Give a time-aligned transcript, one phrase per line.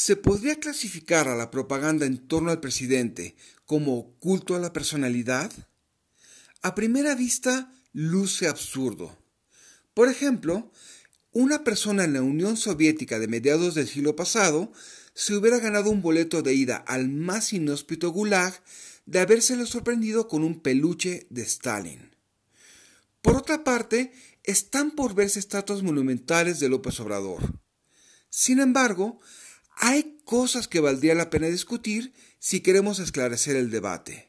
[0.00, 3.34] ¿Se podría clasificar a la propaganda en torno al presidente
[3.66, 5.50] como culto a la personalidad?
[6.62, 9.18] A primera vista, luce absurdo.
[9.94, 10.70] Por ejemplo,
[11.32, 14.70] una persona en la Unión Soviética de mediados del siglo pasado
[15.14, 18.54] se hubiera ganado un boleto de ida al más inhóspito gulag
[19.04, 22.14] de habérselo sorprendido con un peluche de Stalin.
[23.20, 24.12] Por otra parte,
[24.44, 27.58] están por verse estatuas monumentales de López Obrador.
[28.30, 29.18] Sin embargo,
[29.80, 34.28] hay cosas que valdría la pena discutir si queremos esclarecer el debate.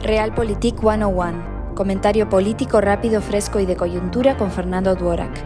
[0.00, 1.74] Realpolitik 101.
[1.76, 5.44] Comentario político rápido, fresco y de coyuntura con Fernando Duorak.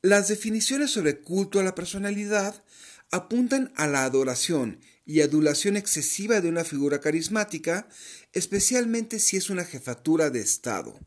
[0.00, 2.62] Las definiciones sobre culto a la personalidad
[3.10, 7.88] apuntan a la adoración y adulación excesiva de una figura carismática,
[8.32, 10.98] especialmente si es una jefatura de Estado.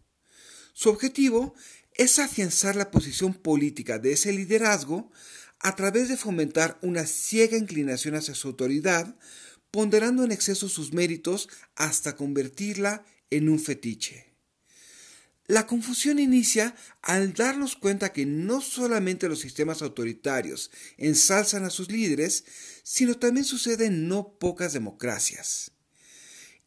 [0.79, 1.55] Su objetivo
[1.95, 5.11] es afianzar la posición política de ese liderazgo
[5.59, 9.17] a través de fomentar una ciega inclinación hacia su autoridad,
[9.71, 14.35] ponderando en exceso sus méritos hasta convertirla en un fetiche.
[15.47, 21.89] La confusión inicia al darnos cuenta que no solamente los sistemas autoritarios ensalzan a sus
[21.89, 22.45] líderes,
[22.83, 25.71] sino también sucede en no pocas democracias.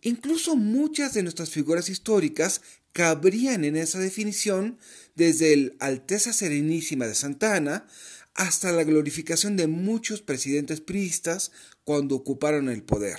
[0.02, 2.62] Incluso muchas de nuestras figuras históricas
[2.92, 4.78] cabrían en esa definición,
[5.14, 7.86] desde el Alteza Serenísima de Santa Ana
[8.34, 11.52] hasta la glorificación de muchos presidentes priistas
[11.84, 13.18] cuando ocuparon el poder.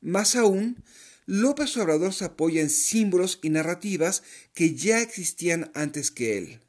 [0.00, 0.82] Más aún,
[1.26, 6.60] López Obrador se apoya en símbolos y narrativas que ya existían antes que él.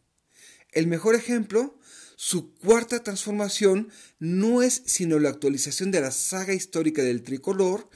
[0.72, 1.78] El mejor ejemplo,
[2.16, 3.90] su cuarta transformación
[4.20, 7.90] no es sino la actualización de la saga histórica del tricolor,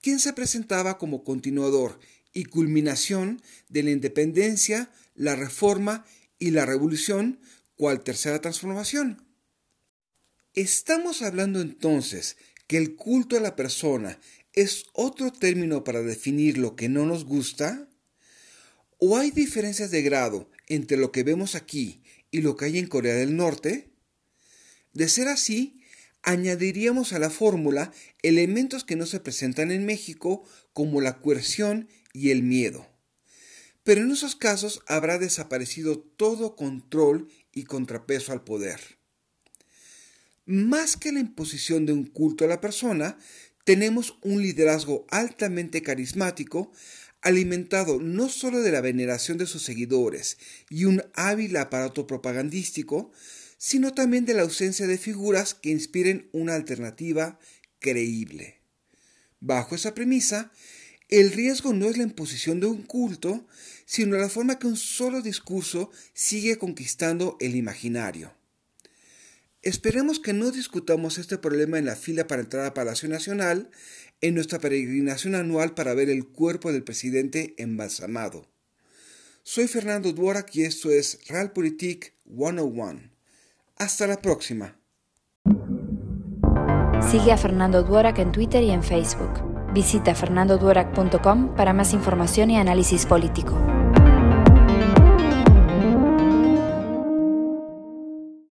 [0.00, 1.98] quien se presentaba como continuador
[2.32, 6.04] y culminación de la independencia, la reforma
[6.38, 7.40] y la revolución,
[7.76, 9.26] cual tercera transformación.
[10.54, 14.18] Estamos hablando entonces que el culto a la persona
[14.56, 17.90] ¿Es otro término para definir lo que no nos gusta?
[18.96, 22.86] ¿O hay diferencias de grado entre lo que vemos aquí y lo que hay en
[22.86, 23.90] Corea del Norte?
[24.94, 25.82] De ser así,
[26.26, 27.92] añadiríamos a la fórmula
[28.22, 32.86] elementos que no se presentan en México como la coerción y el miedo.
[33.84, 38.80] Pero en esos casos habrá desaparecido todo control y contrapeso al poder.
[40.44, 43.18] Más que la imposición de un culto a la persona,
[43.64, 46.72] tenemos un liderazgo altamente carismático,
[47.22, 50.38] alimentado no solo de la veneración de sus seguidores
[50.70, 53.12] y un hábil aparato propagandístico,
[53.58, 57.38] sino también de la ausencia de figuras que inspiren una alternativa
[57.78, 58.60] creíble.
[59.40, 60.52] Bajo esa premisa,
[61.08, 63.46] el riesgo no es la imposición de un culto,
[63.84, 68.34] sino la forma que un solo discurso sigue conquistando el imaginario.
[69.62, 73.70] Esperemos que no discutamos este problema en la fila para entrar a Palacio Nacional
[74.20, 78.48] en nuestra peregrinación anual para ver el cuerpo del presidente embalsamado.
[79.42, 83.15] Soy Fernando Duarak y esto es Realpolitik 101.
[83.78, 84.74] Hasta la próxima.
[87.10, 89.72] Sigue a Fernando Duarak en Twitter y en Facebook.
[89.74, 93.54] Visita fernandoduarac.com para más información y análisis político.